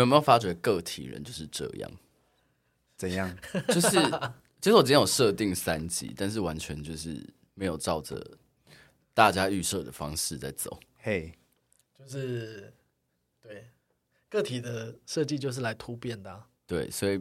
[0.00, 1.90] 有没有发觉个体人就是这样？
[2.96, 3.34] 怎样？
[3.68, 3.88] 就是
[4.60, 7.18] 其实我今天有设定三集，但是完全就是
[7.54, 8.36] 没有照着
[9.14, 10.78] 大家预设的方式在走。
[10.98, 11.32] 嘿、
[11.98, 12.72] hey，就是
[13.42, 13.68] 对
[14.28, 16.46] 个体的设计就是来突变的、啊。
[16.66, 17.16] 对，所以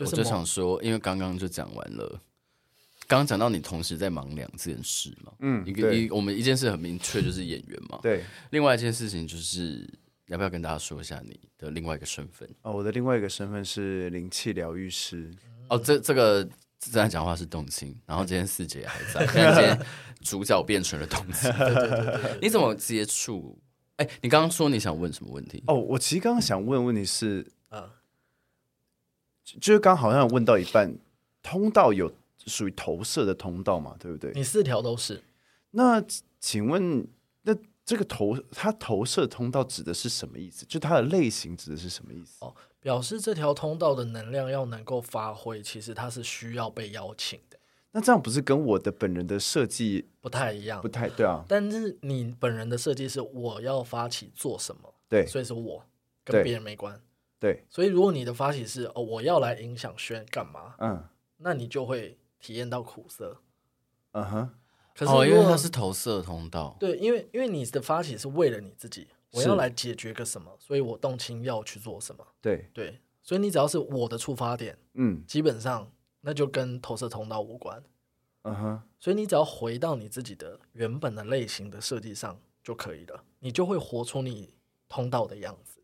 [0.00, 2.20] 我就想说，因为刚刚就讲完了，
[3.06, 5.32] 刚刚讲到你同时在忙两件事嘛。
[5.38, 8.00] 嗯，一个一我们一件事很明确，就是演员嘛。
[8.02, 9.88] 对，另外一件事情就是。
[10.30, 12.48] 要不要跟大家说一下你的另外一个身份？
[12.62, 15.28] 哦，我的另外一个身份是灵气疗愈师。
[15.68, 16.44] 哦，这这个
[16.78, 19.86] 正在讲话是动青，然后今天四姐还在，今天
[20.20, 21.50] 主角变成了动青。
[21.52, 23.58] 对对对对，你怎么接触？
[23.96, 25.64] 哎，你刚刚说你想问什么问题？
[25.66, 27.90] 哦，我其实刚刚想问问题是，啊，
[29.44, 30.96] 就是刚好像问到一半，
[31.42, 32.12] 通道有
[32.46, 33.96] 属于投射的通道嘛？
[33.98, 34.30] 对不对？
[34.34, 35.20] 你四条都是。
[35.72, 36.00] 那
[36.38, 37.08] 请问那？
[37.90, 40.64] 这个投它投射通道指的是什么意思？
[40.66, 42.44] 就它的类型指的是什么意思？
[42.44, 47.58] 哦，表示这条通道的能量要能够发挥，其实它是需要被邀请的。
[47.90, 50.80] 那这样不是跟我的本人的设计不太一样？
[50.80, 51.44] 不太对啊。
[51.48, 54.94] 但是你本人的设计是我要发起做什么？
[55.08, 55.84] 对，所以是我
[56.24, 56.96] 跟别人没关。
[57.40, 60.76] 对，所以如果你的发起是哦，我要来影响轩干嘛？
[60.78, 61.02] 嗯，
[61.38, 63.38] 那你就会体验到苦涩。
[64.12, 64.50] 嗯哼。
[64.94, 77.82] 可是，因为它是投射通道，对，因为因为你的发起是为了你自己，我要来解决个什么，所以我动情要去做什么，对对，所以你只要是我的出发点，嗯，基本上那就跟投射通道无关，
[78.42, 84.54] 嗯哼，所以你只要回到你自己的原本的类型的设计上就可以了，你就会活出你
[84.88, 85.80] 通道的样子。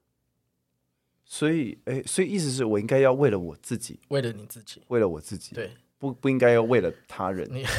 [1.25, 7.48] 所以，哎，所以意思是我应该要为了我自己，为了你自己，为了我自己，对，不不应该要为了他人。
[7.51, 7.64] 你。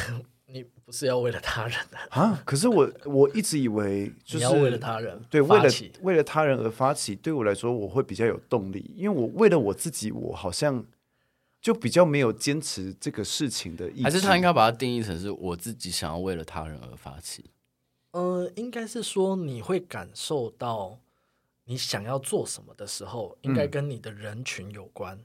[0.50, 2.42] 你不是要为了他人的啊？
[2.46, 5.68] 可是我 我一直以为就是要为了他人，对，为了
[6.00, 10.82] 为了他人而发起，对我来说我会比较有动力，因为我为了我自己，我好像
[11.60, 14.04] 就比较没有坚持这个事情的意思。
[14.04, 17.44] 还是他应该把它定义成是我自己想要为了他人而发起？
[18.12, 20.98] 呃，应该是说你会感受到
[21.64, 25.14] 你想要做什么的时候，应该跟你的人群有关。
[25.14, 25.24] 嗯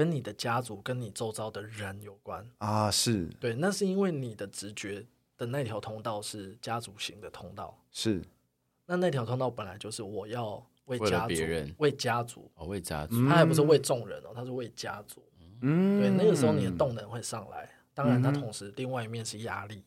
[0.00, 2.42] 跟你的家族、跟你周遭的人有关。
[2.56, 3.26] 啊，是。
[3.38, 5.04] 对，那是因为你的直觉
[5.36, 8.22] 的那条通道是家族型的通道，是。
[8.86, 15.22] 那那条通道本来就是我要为家族、为，为家族、哦、为家族，他还不是为众人哦，他是为家族，
[15.60, 19.84] 嗯，对，那个时候你的动能会上来，当然，它同时另外一面是压力，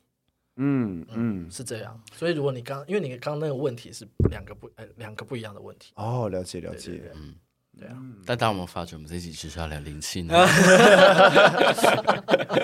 [0.57, 7.11] 嗯嗯，嗯，是这样，所以如果你刚，因为你刚刚那个问题是两个不，呃，两个不一样的问题，哦，了解了解，对对对。
[7.15, 7.35] 嗯。
[7.79, 10.35] 对啊，但大家有没有发觉，我们这一集其实要聊灵气呢？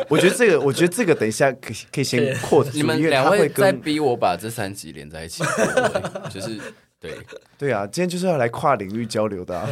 [0.08, 2.64] 我觉得这个，我觉得这个，等一下可以可以先扩。
[2.74, 5.44] 你们两位在逼我把这三集连在一起，
[6.30, 6.62] 就是
[7.00, 7.18] 对
[7.58, 9.68] 对啊，今天就是要来跨领域交流的啊。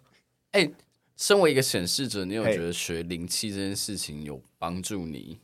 [0.52, 0.74] 哎、欸，
[1.16, 5.40] 身为一个显示者，你有觉得学灵气这件事情有帮助你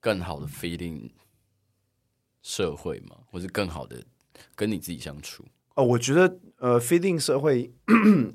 [0.00, 1.10] 更好的 feeling
[2.42, 3.16] 社会吗？
[3.30, 4.02] 或是更好的
[4.56, 5.44] 跟你自己相处？
[5.78, 7.72] 哦，我觉得呃，feeding 社会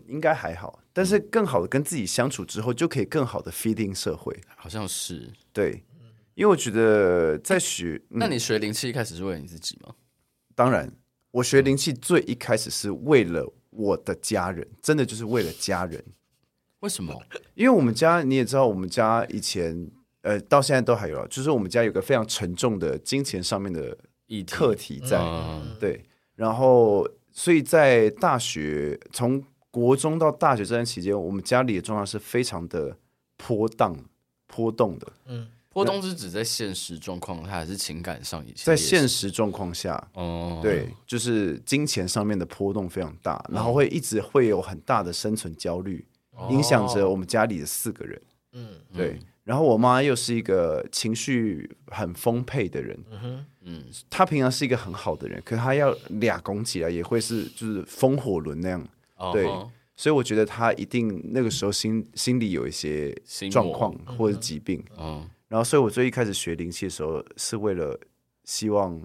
[0.07, 4.33] 应该还好，但是更好的跟自己相处之后，就可以更好的 feeding 社会。
[4.55, 5.83] 好像是对，
[6.35, 9.93] 因为我觉得在学，嗯、那你学灵气一开始是为了你自己吗？
[10.55, 10.89] 当然，
[11.31, 16.01] 我学灵气最一开始是为了我的家人，真的就是为了家人。
[16.79, 17.13] 为什么？
[17.55, 23.97] 因为我们家你也知道，我们家以前呃到现在都还有，就是我们家有个非常沉重的金钱上面的
[24.49, 26.01] 课题在，嗯、对，
[26.35, 27.05] 然后。
[27.33, 32.95] 所以在大学，从国中到大学这段期间，我们家里的状况是非常的
[33.35, 33.97] 波荡、
[34.45, 35.11] 波动的。
[35.25, 38.39] 嗯，波动是指在现实状况下，还是情感上？
[38.45, 48.21] 以前在现实状况下，哦，对，就是金钱上面的波动非常大，然后会一直会有很大的生存焦虑，哦、影响着我们家里的四个人。
[48.51, 49.19] 嗯，对。
[49.43, 58.87] 然后我妈又是一个情绪很丰沛的人，嗯哼，嗯，她平常是一个很好的人，可是她要俩拱起来也会是就是风火轮那样，
[59.17, 59.45] 哦、对，
[59.95, 63.13] 所以我觉得她一定那个时候心心里有一些
[63.51, 67.99] 状况或者疾病，嗯，然后所以我最一开始学灵气的时候是为了
[68.45, 69.01] 希望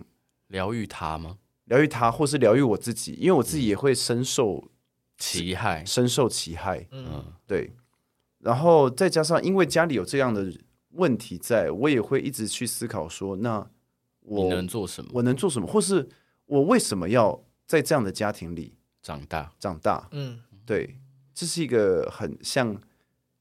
[0.47, 1.39] 疗愈她吗？
[1.65, 4.71] 疗愈她，或是疗愈我自己，因为我自己也会深受
[5.19, 7.73] 其害，深受其害，嗯，对。
[8.41, 10.53] 然后再加上，因为家里有这样的
[10.91, 13.69] 问题在，在我也会一直去思考说，那
[14.21, 15.11] 我能做什么？
[15.15, 15.67] 我能做什么？
[15.67, 16.09] 或是
[16.47, 19.53] 我为什么要在这样的家庭里长大？
[19.59, 20.09] 长大？
[20.13, 20.97] 嗯，对，
[21.35, 22.81] 这是一个很像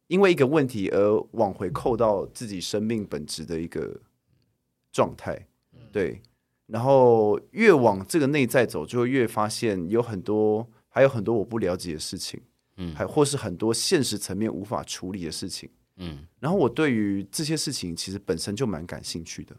[0.07, 4.01] 因为一个问题而往回扣到自己生命本质的一个
[4.91, 5.47] 状态。
[5.91, 6.21] 对，
[6.67, 12.41] 然后越往这个内在走，就会越发现有很多，还有很多我不了解的事情。
[12.77, 19.55] 嗯，还或是很多现实层面无法处理的事情，嗯，然后我对于这些事情其实本身就蛮感兴趣的，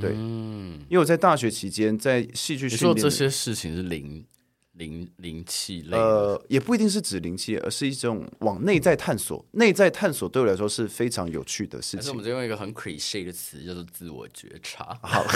[0.00, 4.24] 对，嗯，因为我在大学期间在戏剧训练，你说这些事情是灵
[4.72, 9.44] 灵灵气类，呃，也不一定是指灵气，而是一种往内在探索。
[9.52, 11.98] 内在探索对我来说是非常有趣的事情。
[11.98, 15.22] 但是我们就用一个很 cliche 的词叫做自我觉察，好，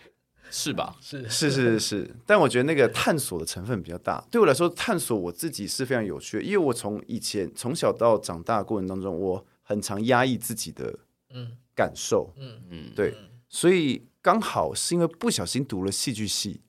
[0.49, 0.95] 是吧？
[1.01, 4.23] 是是是是是，但我觉得那个探索的成分比较大。
[4.31, 10.99] 对我来说，探索我自己是非常有趣的，因为我从以前从小到长大的过程当中，我很常压抑自己的
[11.29, 13.13] 嗯感受，嗯嗯，对，
[13.47, 16.61] 所以刚好是因为不小心读了戏剧系，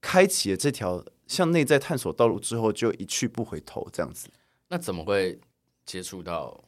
[0.00, 4.28] 开启了这条向内在探索道路之后，就一去不回头这样子。
[4.68, 5.40] 那怎么会
[5.84, 6.64] 接触到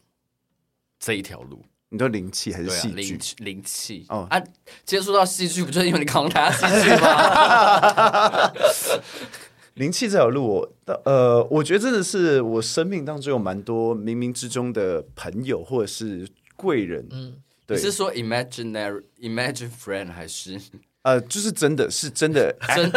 [0.98, 1.64] 这一条路？
[1.90, 2.94] 你说灵气还是戏剧？
[3.38, 4.40] 灵灵气哦啊，
[4.84, 8.52] 接触到戏剧不就是因为你考上台大戏剧吗？
[9.74, 17.06] 灵气这条路我，我呃，我觉得真的是我生命当中有蛮多冥冥之中的朋友或者是贵人。
[17.10, 20.60] 嗯，对你是说 imaginary imagine friend 还是
[21.02, 22.92] 呃，就是真的是真的真？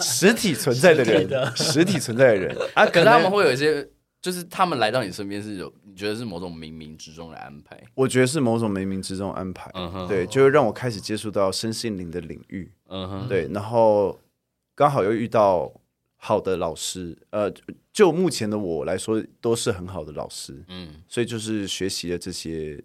[0.00, 3.88] 实体存在的人，实体的实体存在的人啊，可可能他们会有一些，
[4.20, 7.80] 就是他们来到你身边是有，你觉得是某种冥冥之中的安排？
[7.94, 9.70] 我觉得是某种冥冥之中的安排。
[10.08, 12.72] 对，就会让我开始接触到身心灵的领域。
[12.88, 14.18] 嗯哼，对，然后
[14.74, 15.72] 刚好又遇到
[16.16, 17.52] 好的老师，呃，
[17.92, 22.82] 就目前的我来说，都是很好的老师，嗯所以就是学习了这些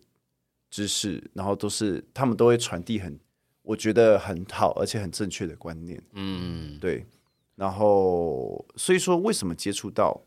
[0.69, 3.19] 知识，然后都是他们都会传递很，
[3.63, 7.06] 我觉得很好而且很正确的观念，嗯，对，
[7.56, 10.21] 然后所以说为什么接触到，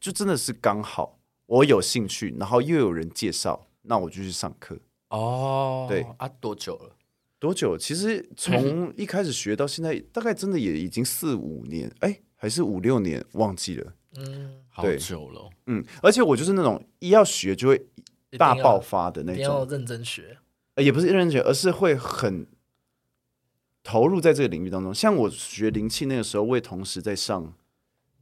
[0.00, 4.78] 就真的是刚好我有兴趣，然后又有人介绍，那我就去上课。
[5.10, 6.96] 哦，对啊，多久了？
[7.38, 7.76] 多久？
[7.76, 13.92] 其实从一开始学到现在，大概真的也已经四五年，哎，还是五六年，忘记了。
[14.16, 17.86] 嗯，好久了哦，嗯，而且我就是那种一要学就会
[18.38, 20.38] 大爆发的那一定要种，认真学。
[20.74, 22.46] 呃也不是认真学，而是会很
[23.82, 24.94] 投入在这个领域当中。
[24.94, 27.52] 像我学灵气那个时候，我也同时在上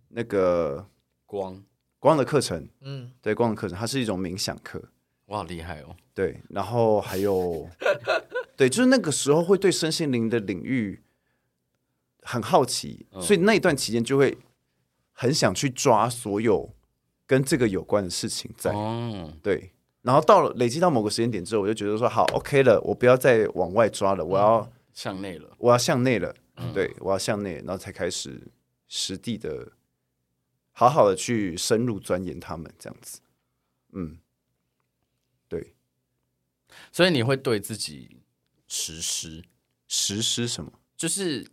[0.08, 0.88] 那个
[1.26, 1.62] 光，
[1.98, 4.82] 光的课程，嗯，对，光的课程，它是一种冥想课，
[5.26, 5.96] 哇，厉害哦！
[6.14, 7.68] 对，然后还有，
[8.56, 11.02] 对，就是那个时候会对身心灵的领域
[12.22, 13.20] 很好奇，嗯。
[13.20, 14.38] 所以那一段期间就会
[15.12, 16.72] 很想去抓所有
[17.26, 19.72] 跟这个有关的事情在，哦，对，
[20.02, 26.72] 然后到了累积到某个时间点之后，我就觉得说好，OK 了，我不要再往外抓了，我要、向内了，我要向内了，嗯。
[26.72, 28.40] 对我要向内，然后才开始
[28.88, 29.70] 实地的
[30.78, 33.18] 好好的去深入钻研他们这样子，
[33.94, 34.16] 嗯，
[35.48, 35.74] 对，
[36.92, 38.20] 所以你会对自己
[38.68, 39.42] 实施，
[39.88, 40.70] 实施什么？
[40.96, 41.44] 就是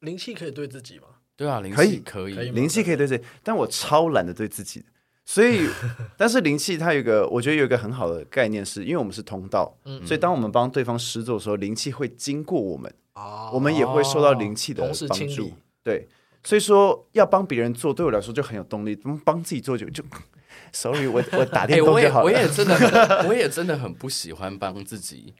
[0.00, 1.06] 灵气可以对自己吗？
[1.36, 4.84] 对啊，灵可以气可以，可以灵气可以对自己，但我超懒得对自己，
[5.24, 5.66] 所以，
[6.18, 13.50] 但是灵气它有一个，我觉得有一个很好的概念是，因为我们是通道，嗯所以当我们帮对方施作的时候，灵气会经过我们，哦。
[13.54, 15.50] 我们也会受到灵气的帮助。
[15.82, 16.06] 对，
[16.42, 20.02] 所以说要帮别人做，对我来说就很有动力，帮自己做就就，
[20.72, 22.24] sorry，我我打哎、电动我也就好了。
[22.24, 25.34] 我也真的很， 我也真的很不喜欢帮自己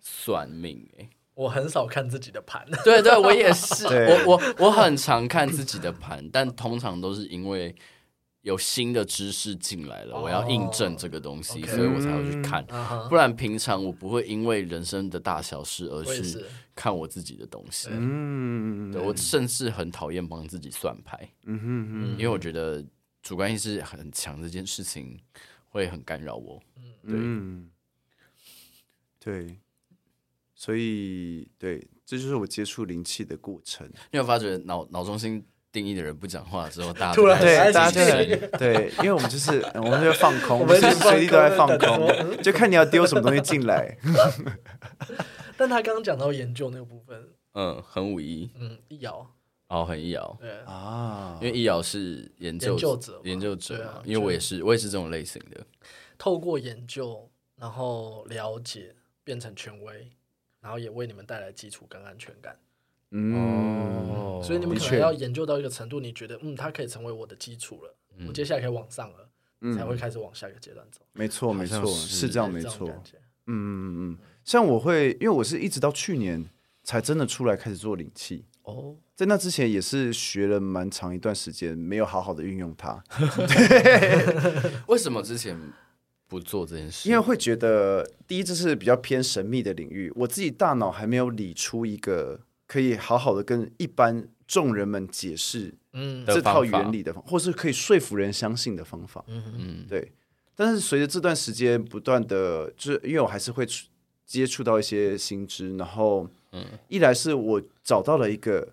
[0.00, 7.74] 算命、哎，我很少看自己的盘，对对，我也是， 我我我很常看自己的盘，但通常都是因为
[8.42, 12.64] 有新的知识进来了，哦我要印证这个东西所以我才会去看。
[13.08, 17.88] 不然平常我不会因为人生的大小事而去看我自己的东西。
[17.90, 22.84] 嗯，对我甚至很讨厌帮自己算牌，嗯哼哼，因为我觉得
[23.22, 25.18] 主观意识很强这件事情
[25.68, 26.62] 会很干扰我。
[27.02, 27.68] 嗯，
[29.18, 29.58] 对，
[30.54, 33.86] 所以对，这就是我接触灵气的过程。
[34.12, 43.96] 你有发觉脑脑中心定义的人不讲话之后，大家对，大家就很对，因为我们就是我们就放空，我 我们们随时随地都在放放空空，就看 你要丢什么东西进来。
[45.56, 48.50] 但他刚刚讲到研究那个部分，嗯很武一。
[48.58, 49.28] 嗯，易遥，
[49.68, 51.38] 哦很易遥，对，啊。
[51.42, 55.66] 因为易遥是研究研究者研究者对啊，嘛因为我也是我也是这种类型的。
[56.16, 58.94] 透过研究，然后了解，
[59.24, 60.10] 变成权威，
[60.60, 62.56] 然后也为你们带来基础跟安全感。
[63.10, 63.32] 嗯，
[64.38, 67.94] 哦所以你们可能要研究到一个程度，你觉得嗯，它可以成为我的基础了，
[68.26, 71.00] 我接下来可以往上了，才会开始往下一个阶段走。
[71.12, 72.70] 没错没错，是是这样没错。
[72.70, 73.16] 这种感觉
[73.46, 76.44] 嗯嗯嗯，像我会，因为我是一直到去年
[76.82, 83.02] 才真的出来开始做灵气，哦，在那之前也是学了蛮长一段时间，没有好好的运用它
[84.86, 85.58] 为什么之前
[86.26, 87.08] 不做这件事？
[87.08, 96.24] 因为会觉得第一这是比较偏神秘的领域，我自己大脑还没有理出一个可以好好的跟一般众人们解释，嗯。
[96.26, 99.42] 这套原理的方，或是可以说服人相信的方法，嗯。
[99.56, 100.12] 嗯，对。
[100.54, 103.66] 但是随着这段时间不断的，就是因为我还是会
[104.26, 108.68] 接触到一些新知，然后，嗯，一来是我找到了一个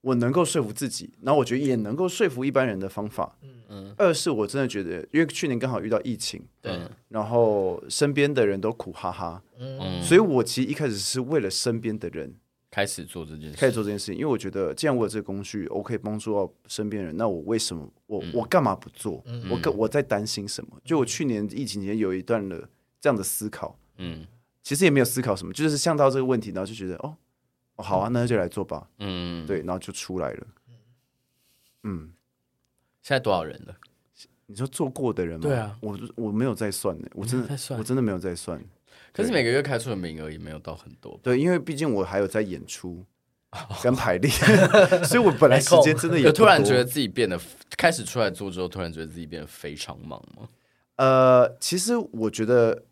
[0.00, 3.50] 我能够说服自己，然后我觉得也能够说服一般人的方法，嗯。
[3.68, 3.94] 嗯。
[3.98, 12.32] 二是我真的觉得，因为去年刚好遇到疫情，对，然后身边的人都苦哈哈，嗯，所以我其实一开始是为了身边的人。
[12.76, 19.22] 开始做这件事，开始做这件事情，因为我觉得既然我有这个工具，我可以帮助到身边人，那我为什么我、嗯、我干嘛不做？
[19.24, 20.78] 嗯、我我在担心什么？
[20.84, 22.68] 就我去年疫情前有一段的
[23.00, 24.26] 这样的思考，嗯，
[24.62, 27.16] 其实也没有思考什么，就是想到这个问题，然后就觉得哦，
[27.76, 30.46] 哦好啊，那就来做吧，嗯，对，然后就出来了，
[31.84, 32.12] 嗯，
[33.00, 33.74] 现在多少人了？
[34.44, 35.48] 你说做过的人吗？
[35.48, 38.62] 对啊，我我没有在算呢，我真的我真的没有在算。
[39.16, 43.02] 可是每个月开出的名额也没有到很多，对，因为毕竟我还有在演出
[43.82, 44.30] 跟排练，
[45.04, 47.40] 所以我本来时间真的有突然觉得自己变得
[47.78, 50.48] 开始出来做之后，突然觉得自己变得非常忙吗？
[50.96, 52.84] 呃，其实我觉得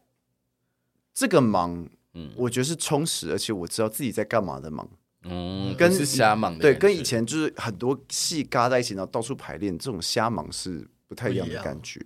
[1.13, 4.89] 这个忙，嗯，我觉得是充实，而且我知道自己在干嘛的忙，
[5.25, 12.01] 嗯，跟是瞎忙的，对，跟以前就是很多戏嘎在一起，然后到处排练，这种瞎忙是不太一样的感觉，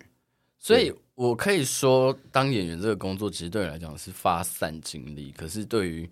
[0.59, 0.93] 所以。
[1.19, 5.35] 我可以说，当演员这个工作，其实对你来讲是发散精力。
[5.37, 6.09] 可是对于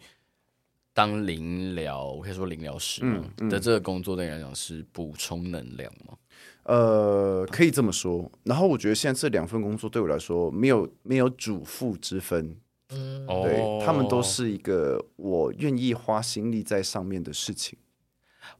[0.93, 3.03] 当临疗，我可以说临疗师
[3.49, 6.19] 的这个工作，对你来讲是补充能量吗？
[6.65, 8.29] 呃，可以这么说。
[8.43, 12.57] 然后我觉得现在这两份工作对我来说，没有没有主副之分。
[12.88, 17.79] 嗯，对，他们都是一个我愿意花心力在上面的事情。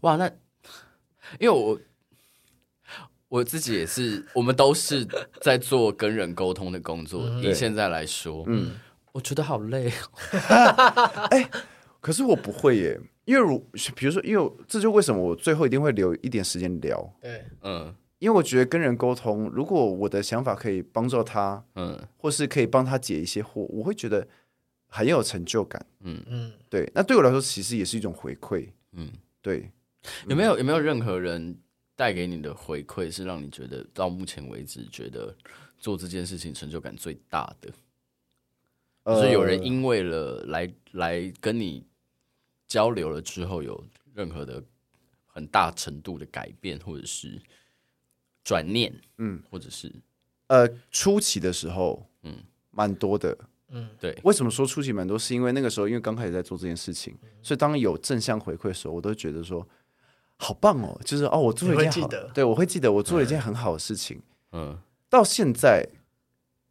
[0.03, 0.29] 哇，那
[1.41, 1.77] 因为我。
[3.37, 5.07] 我自己也是，我们都是
[5.43, 7.29] 在做跟人沟通的工作。
[7.43, 8.73] 以现在来说，嗯，
[9.13, 11.29] 我觉得好累哦。
[11.31, 11.51] 哎，
[12.01, 13.59] 可是我不会耶，因为如
[13.95, 17.15] 比如说，因为这就为什么我最后一定会留一点时间聊。
[17.21, 24.27] 对，嗯，因为我觉得跟人沟通，如果我的想法可以帮助他，嗯，或是可以帮他解一些惑，我会觉得
[24.89, 25.85] 很有成就感。
[26.01, 28.71] 嗯嗯，对，那对我来说，其实也是一种回馈。
[28.93, 29.13] 嗯，
[29.43, 29.71] 对，
[30.27, 31.59] 有没有有没有任何人？
[31.97, 35.35] 带给你的回馈是让你觉得到目前为止觉得
[35.79, 37.73] 做这件事情成就感最大的，
[39.07, 41.83] 就是有人因为了来来跟你
[42.69, 44.63] 交流了之后，有任何的
[45.27, 47.41] 很大程度的改变，或者是
[48.45, 49.91] 转念，嗯，或者是
[50.49, 53.39] 呃初期的时候，嗯，蛮多的，
[53.69, 54.15] 嗯，对。
[54.23, 55.19] 为什么说初期蛮多？
[55.19, 59.67] 是因为那个时候因为刚开始在做这件事情，所以当有正向回馈的时候，我都觉得说。
[60.39, 61.01] 好棒哦！
[61.05, 64.21] 就是哦，我做了一件好，对，我会记得我做了一件很好的事情。
[64.53, 64.79] 嗯，
[65.09, 65.87] 到现在，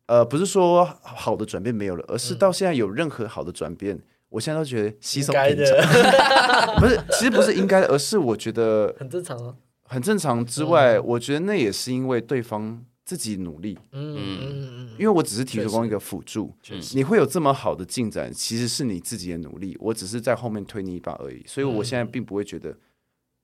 [0.06, 6.78] 呃，不是说好的转变没有了，而是到现在有任何好的转变，我现在都觉得稀松平常。
[6.80, 13.78] 不是，其实不是应该的，而是我觉得很正常啊，很正常之外，我觉得那也是因为对方自己努力。
[13.94, 16.54] 嗯嗯嗯，因为我只是提供一个辅助，
[16.94, 21.44] 你会有这么好的进展，其实是你自己的努力，我只是在后面推你一把而已。
[21.48, 22.78] 所以我现在并不会觉得。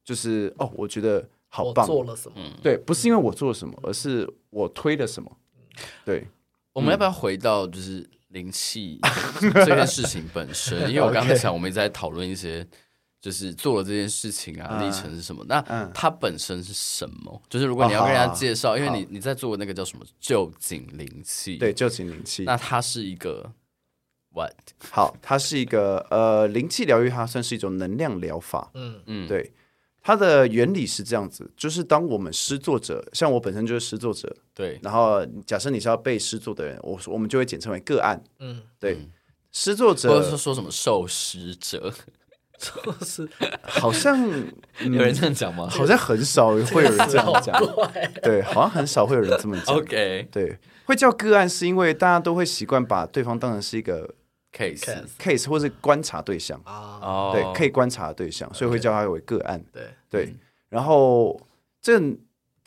[0.04, 1.86] 就是哦，我觉得好棒。
[1.86, 2.38] 做了什么？
[2.62, 5.32] 对，不是因为我做了什么，而是我推了什么。
[6.06, 6.28] 对，
[6.74, 9.00] 我们要不要回到就是灵气
[9.40, 10.90] 这件事情本身？
[10.90, 12.66] 因为我刚才想，我们一直在讨论一些，
[13.22, 15.46] 就是做了这件事情啊，历程是什么？
[15.48, 15.62] 那
[15.94, 17.42] 它本身是什么？
[17.50, 21.58] 就是如果你要跟人家介绍，因为你你在做那个叫什么旧景灵气？
[21.58, 22.44] 对，旧景灵气。
[22.44, 23.52] 那它是一个
[24.34, 24.54] what？
[24.92, 28.72] 好，它是一个呃灵气疗愈，它算是一种能量疗法。
[28.74, 29.52] 嗯嗯，对。
[30.04, 34.80] 它的原理是这样子，就是当我们诗作者，像我本身就是诗作者，对。
[34.82, 38.98] 然后假设你是要被诗作的人，我我们就会简称为个案，嗯，对。
[39.52, 41.94] 诗作者，或者是说什么受施者，
[42.58, 43.30] 受施，
[43.62, 45.68] 好像有人这样讲吗？
[45.70, 47.62] 好像很少会有人这样讲，
[48.24, 49.76] 对，好像很少会有人这么讲。
[49.76, 54.16] OK，对，会叫个案是因为大家都会习惯把对方当成是一个。
[54.52, 56.62] Case case 或是观察对象。
[56.64, 59.64] 啊，对，可以观察的对象，所以会叫它为个案。
[59.72, 59.84] 对。
[60.10, 60.36] 对，
[60.68, 61.40] 然后
[61.82, 61.98] 这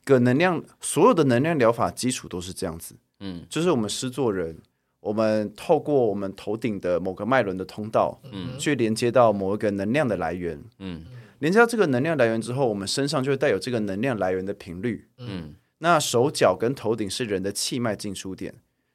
[0.05, 2.97] 个能量，所有的能量疗法基础都是这样子。
[3.21, 4.57] 嗯，就是我们施作人，
[5.01, 10.59] 我们透过我们头顶的某个脉轮的通道，嗯，去连接到某一个能量的来源。
[10.79, 11.05] 嗯，
[11.41, 15.07] 连接到这个能量来源之后，我们身上就会带有这个能量来源的频率。
[15.19, 18.55] 嗯，那手脚跟头顶是人的气脉进出点，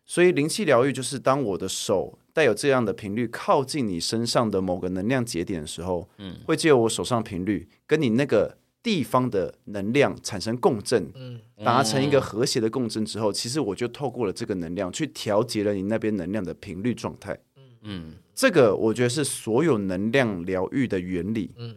[0.09, 2.17] 所以灵气疗愈就是当我的手。
[2.31, 17.37] 带有这样的频率靠近你身上的某个能量节点的时候，嗯，会借由我手上频率跟你那个地方的能量产生共振，嗯，达成一个和谐的共振之后，其实我就透过了这个能量去调节了你那边能量的频率状态，
[17.81, 21.51] 嗯，这个我觉得是所有能量疗愈的原理。
[21.57, 21.75] 嗯，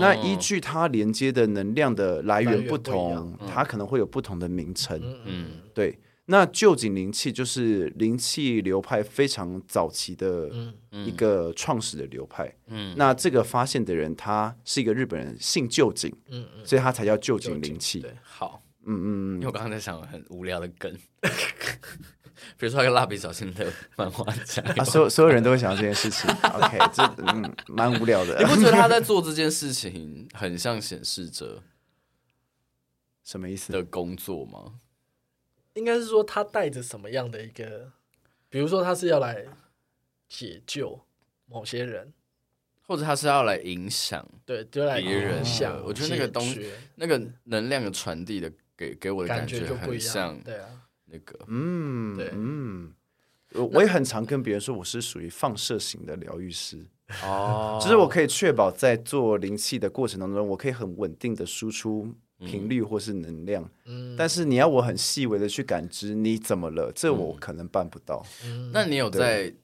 [0.00, 5.00] 那依据它连接的能量的来源不同，不它可能会有不同的名称。
[5.24, 5.98] 嗯，对。
[6.26, 10.50] 那旧井灵气就是灵气流派非常早期的
[10.90, 12.52] 一个创始的流派。
[12.66, 16.12] 嗯，那这个发现的人他是一个日本人，姓旧井。
[16.28, 18.00] 嗯嗯，所以他才叫旧井灵气。
[18.00, 18.62] 对，好。
[18.88, 20.92] 嗯嗯嗯，因为我刚刚在想很无聊的梗，
[22.56, 26.30] 比如说一个蜡笔小新的漫画家 啊，所有所有人都会想到这件事情。
[26.42, 28.38] OK，这嗯蛮无聊的。
[28.38, 31.62] 你不觉得他在 做这件事情很像显示者？
[33.24, 34.74] 什么意思的工作吗？
[35.76, 37.92] 应该是说他带着什么样的一个，
[38.48, 39.46] 比如说他是要来
[40.26, 40.98] 解救
[41.44, 42.12] 某些人，
[42.86, 45.44] 或者他是要来影响对，就来别人。
[45.44, 50.68] 想，我觉得那个东西，那个能量的传递的给给我的感觉就很像，对啊，
[51.04, 52.94] 那个嗯，对嗯，
[53.52, 56.84] 我也很常跟别人说我是属于放射型的疗愈师
[57.22, 62.14] 哦，就是我可以确保在做灵气的过程当中，我可以很稳定的输出。
[62.38, 68.24] 频率或是能量，嗯，但是你要我很细微的去感知你怎么了，这我可能办不到。
[68.44, 69.54] 嗯，那你有在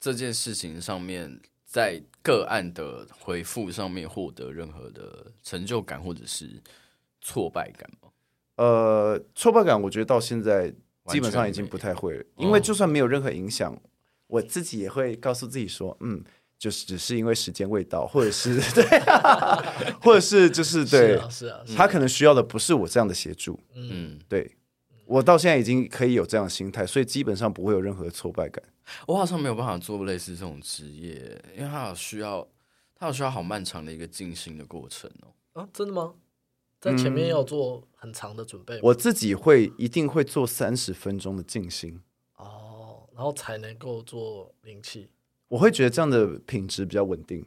[0.00, 6.62] 这件事情上面，在个案的回复上面获得任何的成就感或者是
[7.20, 8.08] 挫败感吗？
[8.56, 10.72] 呃，挫败感我觉得到现在
[11.08, 13.78] 基本上已经不太会了，因为就算没有任何影响，
[14.28, 16.24] 我自己也会告诉自己说，嗯。
[16.64, 18.84] 就是只是因为时间未到，或者是 对，
[20.00, 24.50] 或者是就是对，是啊，是啊，他可能需要的不是我这样的协助，嗯，对，
[25.04, 28.64] 我到现在已经可以有这样的心态，所以基本上不会有任何挫败感。
[29.06, 32.48] 我好像没有办法做类似这种职业，因为他有需要，
[32.94, 35.28] 他有需要好漫长的一个静心的过程哦。
[35.60, 36.14] 啊，真的吗？
[36.80, 42.00] 在前面要做很长的准备，我自己会一定会做三十分钟的静心
[42.36, 45.10] 哦，然后才能够做灵气。
[45.54, 47.44] 我会觉得这样的品质比较稳定.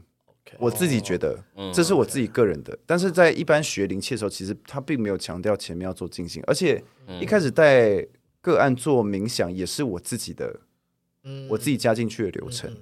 [0.58, 1.38] 我自己觉得，
[1.74, 2.78] 这是我自己个人的。
[2.86, 6.82] 但是在一般学灵气的时候，其实他并没有强调前面要做静心，而且
[7.20, 8.02] 一开始带
[8.40, 10.58] 个案做冥想也是我自己的，
[11.50, 12.74] 我自己加进去的流程。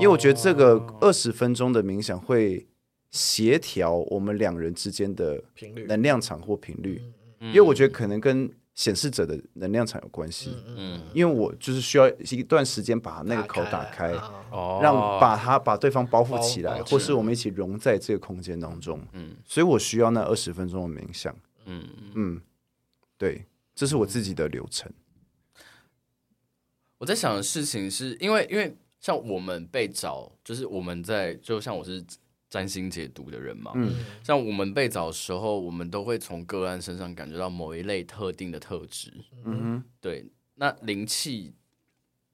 [0.00, 2.66] 为我觉得这个二十分钟的冥想会
[3.10, 5.44] 协调我们两人之间的
[5.86, 6.98] 能量场或频率，
[7.40, 8.50] 因为我觉得可能跟。
[8.82, 14.10] 显示者的能量场有关系，嗯，因为我就是需要一段时间把那个口打开，
[14.50, 21.32] 哦，让把它把对方包覆起来，或是我们一起融在这个空间当中，嗯，所以我需要那二十分钟的冥想，
[21.66, 21.88] 嗯。
[22.16, 22.42] 嗯，
[23.16, 24.90] 对，这是我自己的流程。
[26.98, 32.04] 我在想的事情是因为，因为像我们被找，就是我们在，就像我是。
[32.52, 39.10] 占星解读的人嘛，嗯，像我们被找的时候，我们都会从个案身上感觉到某一类特定的特质，
[39.46, 40.30] 嗯哼，对。
[40.56, 41.54] 那灵气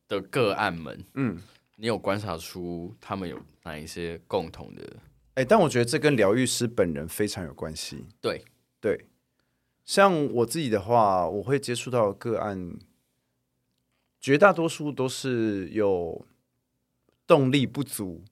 [0.08, 1.40] 的个案们，嗯，
[1.76, 4.82] 你有观察出他们有哪一些共同的？
[5.34, 8.04] 哎、欸，但我觉得这跟疗愈师本人非常有关系。
[8.20, 8.44] 对
[8.80, 9.06] 对，
[9.84, 12.76] 像我自己的话，我会接触到个案，
[14.20, 16.26] 绝大多数都是有
[17.24, 18.24] 动力不足，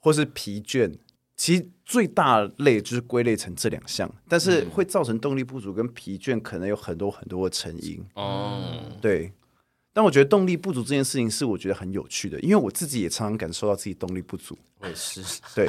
[0.00, 0.98] 或是疲倦。
[1.36, 8.00] 其实最大类就是归类成这两项，但是会造成动力不足跟疲倦，可能有很多很多的成因。
[8.14, 9.32] 哦、嗯，对。
[9.92, 14.56] 但我觉得动力不足这件事情是我觉得很有趣的，因为我自己也常常感受到自己动力不足。
[14.78, 15.20] 我也是，
[15.54, 15.68] 对，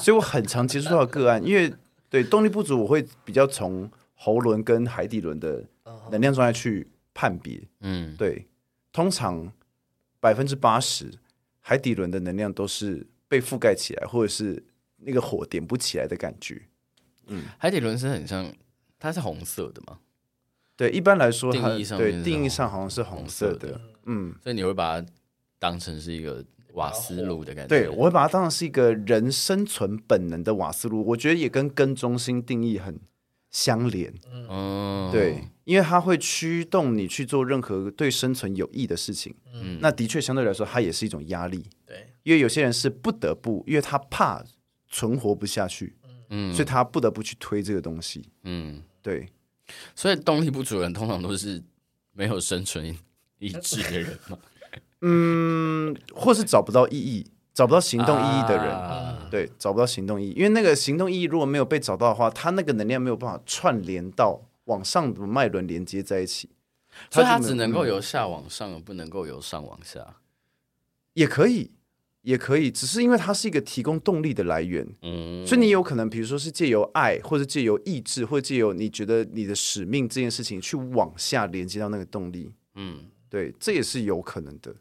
[0.00, 1.72] 所以我很常接触到个案，因为
[2.08, 5.64] 对动力不足，我会比较从喉轮跟海底轮的
[6.10, 7.60] 能量状态去判别。
[7.80, 8.46] 嗯，对。
[8.92, 9.52] 通常
[10.18, 11.12] 百分之八十
[11.60, 14.62] 海底轮的能量都是被覆盖起来，或者是。
[15.04, 16.62] 那个火点不起来的感觉，
[17.26, 18.52] 嗯，海底轮是很像，
[18.98, 19.98] 它是红色的吗？
[20.76, 25.06] 对，一般来说，定义上对定义上好像是红色的，色的，嗯，所以你会把它
[25.58, 32.98] 当成是一个瓦斯炉的感觉，对，我会把它当成是一个人生存本能的瓦斯炉，我觉得也跟跟中心定义很
[33.50, 34.12] 相连，
[34.50, 44.44] 嗯，对，因为它会驱动你去做任何对生存有益的事情，嗯，那的确相对来说，它也是一种压力，对，因为有些人是不得不，因为他怕。
[44.94, 45.92] 存活不下去，
[46.30, 49.28] 嗯，所以他不得不去推这个东西，嗯，对，
[49.92, 51.60] 所以动力不足的人通常都是
[52.12, 52.96] 没有生存
[53.40, 54.38] 意志的人嘛，
[55.00, 66.50] 嗯，或是找不到意义、找不到行动意义的人，啊、对，找不到行动意义，因为那个行动意义如果没有被找到的话，他那个能量没有办法串联到往上的脉轮连接在一起，
[67.10, 70.18] 所以他只能够由下往上，嗯、不能够由上往下，
[71.14, 71.72] 也可以。
[72.24, 84.74] 也可以，只是因为它是一个提供动力的来源，嗯，所以你有可能，比如说是借由爱，或者借由意志，或者借由你觉得你的使命这件事情去往下连接到那个动力，嗯，对，这也是有可能的。